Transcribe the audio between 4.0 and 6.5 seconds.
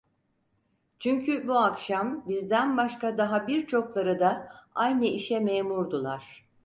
da aynı işe memurdular.